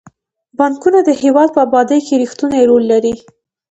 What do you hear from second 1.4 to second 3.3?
په ابادۍ کې رښتینی رول لري.